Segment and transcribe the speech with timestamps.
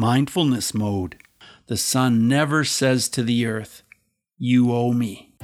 [0.00, 1.16] Mindfulness mode.
[1.66, 3.82] The sun never says to the earth,
[4.38, 5.34] You owe me.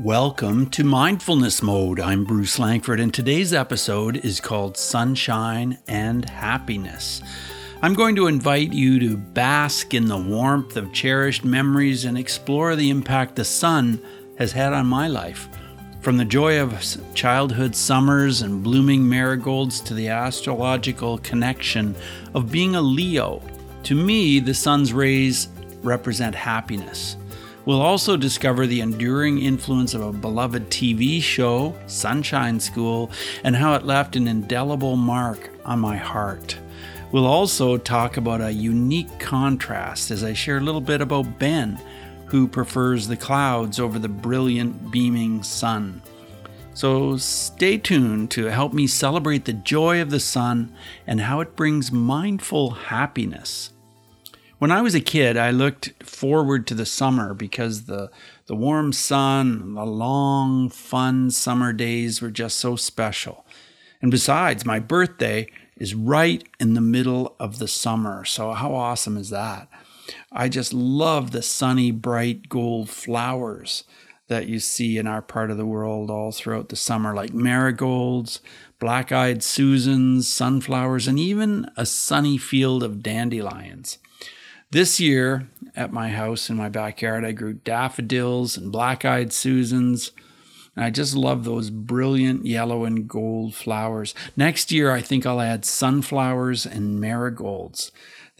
[0.00, 2.00] Welcome to Mindfulness Mode.
[2.00, 7.20] I'm Bruce Langford, and today's episode is called Sunshine and Happiness.
[7.82, 12.74] I'm going to invite you to bask in the warmth of cherished memories and explore
[12.74, 14.00] the impact the sun
[14.38, 15.46] has had on my life.
[16.02, 21.94] From the joy of childhood summers and blooming marigolds to the astrological connection
[22.34, 23.40] of being a Leo,
[23.84, 25.46] to me, the sun's rays
[25.84, 27.16] represent happiness.
[27.66, 33.12] We'll also discover the enduring influence of a beloved TV show, Sunshine School,
[33.44, 36.58] and how it left an indelible mark on my heart.
[37.12, 41.78] We'll also talk about a unique contrast as I share a little bit about Ben
[42.32, 46.00] who prefers the clouds over the brilliant beaming sun.
[46.72, 50.74] So stay tuned to help me celebrate the joy of the sun
[51.06, 53.68] and how it brings mindful happiness.
[54.58, 58.10] When I was a kid, I looked forward to the summer because the,
[58.46, 63.44] the warm sun, and the long, fun summer days were just so special.
[64.00, 68.24] And besides, my birthday is right in the middle of the summer.
[68.24, 69.68] So, how awesome is that?
[70.30, 73.84] I just love the sunny, bright gold flowers
[74.28, 78.40] that you see in our part of the world all throughout the summer, like marigolds,
[78.78, 83.98] black eyed Susans, sunflowers, and even a sunny field of dandelions.
[84.70, 90.12] This year at my house in my backyard, I grew daffodils and black eyed Susans.
[90.74, 94.14] And I just love those brilliant yellow and gold flowers.
[94.34, 97.92] Next year, I think I'll add sunflowers and marigolds.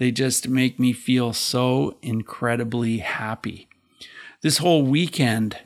[0.02, 3.68] They just make me feel so incredibly happy.
[4.40, 5.58] This whole weekend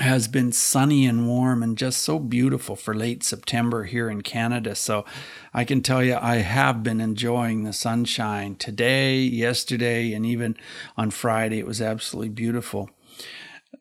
[0.00, 4.74] has been sunny and warm and just so beautiful for late September here in Canada.
[4.74, 5.04] So
[5.52, 10.56] I can tell you, I have been enjoying the sunshine today, yesterday, and even
[10.96, 11.58] on Friday.
[11.58, 12.88] It was absolutely beautiful.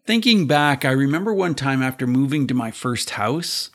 [0.05, 3.69] Thinking back, I remember one time after moving to my first house,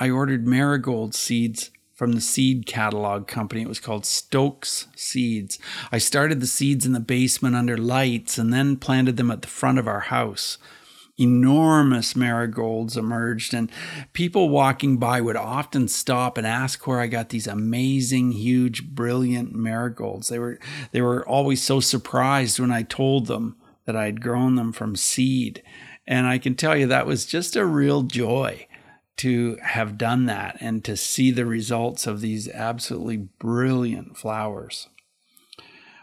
[0.00, 3.62] I ordered marigold seeds from the seed catalog company.
[3.62, 5.58] It was called Stokes Seeds.
[5.90, 9.48] I started the seeds in the basement under lights and then planted them at the
[9.48, 10.58] front of our house.
[11.18, 13.68] Enormous marigolds emerged, and
[14.12, 19.52] people walking by would often stop and ask where I got these amazing, huge, brilliant
[19.52, 20.28] marigolds.
[20.28, 20.60] They were
[20.92, 24.94] they were always so surprised when I told them that I had grown them from
[24.94, 25.64] seed.
[26.06, 28.67] And I can tell you that was just a real joy
[29.18, 34.88] to have done that and to see the results of these absolutely brilliant flowers.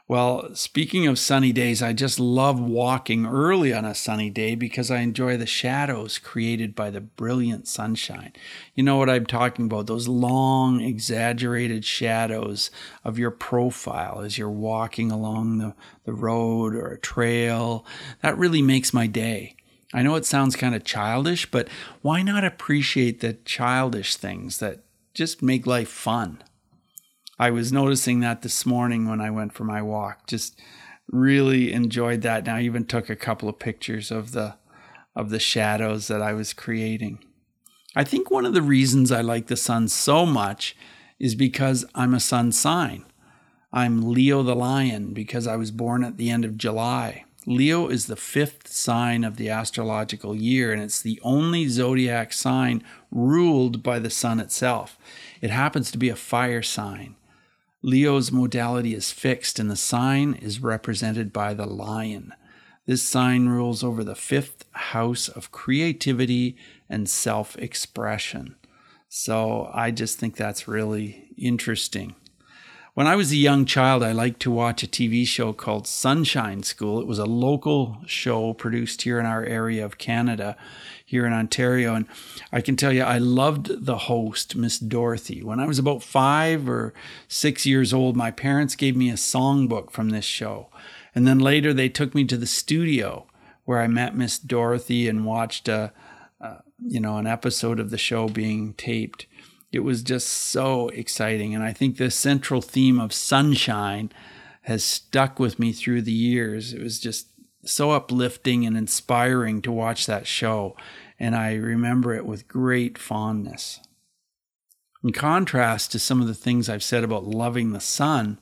[0.08, 4.92] Well, speaking of sunny days, I just love walking early on a sunny day because
[4.92, 8.32] I enjoy the shadows created by the brilliant sunshine.
[8.76, 9.88] You know what I'm talking about?
[9.88, 12.70] Those long, exaggerated shadows
[13.04, 17.84] of your profile as you're walking along the, the road or a trail.
[18.22, 19.55] That really makes my day.
[19.94, 21.70] I know it sounds kind of childish, but
[22.02, 26.44] why not appreciate the childish things that just make life fun?
[27.38, 30.28] I was noticing that this morning when I went for my walk.
[30.28, 30.60] Just
[31.12, 32.48] really enjoyed that.
[32.48, 34.56] And I even took a couple of pictures of the
[35.16, 37.24] of the shadows that I was creating.
[37.96, 40.76] I think one of the reasons I like the sun so much
[41.20, 43.06] is because I'm a sun sign.
[43.72, 47.24] I'm Leo the lion because I was born at the end of July.
[47.48, 52.84] Leo is the fifth sign of the astrological year, and it's the only zodiac sign
[53.12, 54.98] ruled by the sun itself.
[55.42, 57.16] It happens to be a fire sign.
[57.84, 62.34] Leo's modality is fixed, and the sign is represented by the lion.
[62.88, 66.58] This sign rules over the fifth house of creativity
[66.90, 68.56] and self expression.
[69.08, 72.16] So I just think that's really interesting.
[72.96, 76.64] When I was a young child, I liked to watch a TV show called Sunshine
[76.64, 77.02] School.
[77.02, 80.56] It was a local show produced here in our area of Canada,
[81.06, 81.94] here in Ontario.
[81.94, 82.06] And
[82.54, 85.44] I can tell you, I loved the host, Miss Dorothy.
[85.44, 86.94] When I was about five or
[87.28, 90.70] six years old, my parents gave me a songbook from this show.
[91.14, 93.28] And then later, they took me to the studio
[93.66, 95.92] where I met Miss Dorothy and watched a,
[96.40, 99.26] a you know, an episode of the show being taped
[99.76, 101.54] it was just so exciting.
[101.54, 104.10] And I think the central theme of sunshine
[104.62, 106.72] has stuck with me through the years.
[106.74, 107.28] It was just
[107.66, 110.78] so uplifting and inspiring to watch that show.
[111.20, 113.82] And I remember it with great fondness.
[115.04, 118.40] In contrast to some of the things I've said about loving the sun,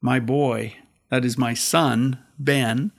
[0.00, 0.76] my boy,
[1.10, 2.92] that is my son, Ben,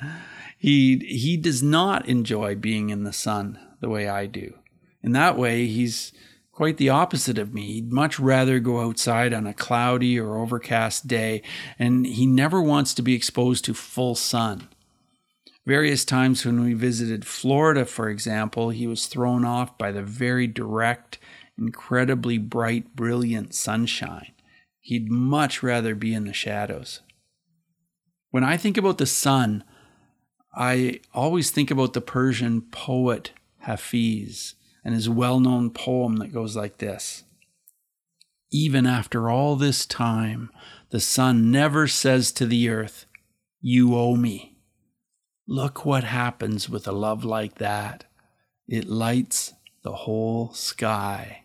[0.59, 4.53] he, he does not enjoy being in the sun the way I do.
[5.01, 6.13] In that way, he's
[6.53, 7.73] quite the opposite of me.
[7.73, 11.41] He'd much rather go outside on a cloudy or overcast day,
[11.79, 14.69] and he never wants to be exposed to full sun.
[15.65, 20.45] Various times when we visited Florida, for example, he was thrown off by the very
[20.45, 21.17] direct,
[21.57, 24.33] incredibly bright, brilliant sunshine.
[24.79, 27.01] He'd much rather be in the shadows.
[28.29, 29.63] When I think about the sun,
[30.53, 36.55] I always think about the Persian poet Hafiz and his well known poem that goes
[36.55, 37.23] like this
[38.51, 40.49] Even after all this time,
[40.89, 43.05] the sun never says to the earth,
[43.61, 44.57] You owe me.
[45.47, 48.05] Look what happens with a love like that.
[48.67, 49.53] It lights
[49.83, 51.42] the whole sky.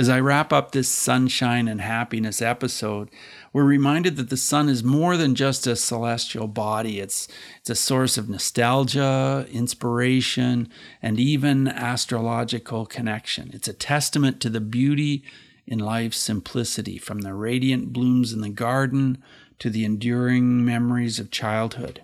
[0.00, 3.10] As I wrap up this sunshine and happiness episode,
[3.52, 7.00] we're reminded that the sun is more than just a celestial body.
[7.00, 10.70] It's, it's a source of nostalgia, inspiration,
[11.02, 13.50] and even astrological connection.
[13.52, 15.22] It's a testament to the beauty
[15.66, 19.22] in life's simplicity, from the radiant blooms in the garden
[19.58, 22.02] to the enduring memories of childhood.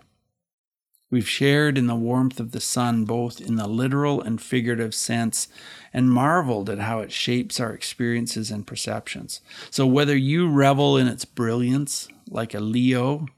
[1.17, 5.49] We've shared in the warmth of the sun, both in the literal and figurative sense,
[5.91, 9.41] and marveled at how it shapes our experiences and perceptions.
[9.71, 13.29] So, whether you revel in its brilliance, like a Leo,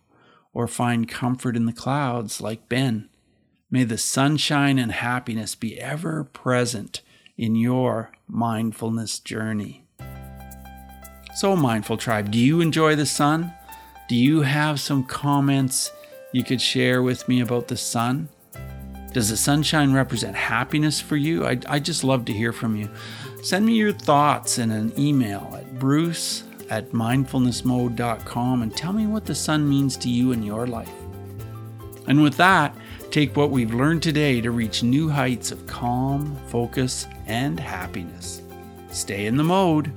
[0.53, 3.09] or find comfort in the clouds, like Ben,
[3.71, 7.01] may the sunshine and happiness be ever present
[7.37, 9.85] in your mindfulness journey.
[11.37, 13.55] So, Mindful Tribe, do you enjoy the sun?
[14.09, 15.93] Do you have some comments?
[16.33, 18.29] You could share with me about the sun?
[19.13, 21.47] Does the sunshine represent happiness for you?
[21.47, 22.91] I'd, I'd just love to hear from you.
[23.43, 29.25] Send me your thoughts in an email at bruce at mindfulnessmode.com and tell me what
[29.25, 30.93] the sun means to you in your life.
[32.07, 32.75] And with that,
[33.11, 38.43] take what we've learned today to reach new heights of calm, focus, and happiness.
[38.91, 39.93] Stay in the mode.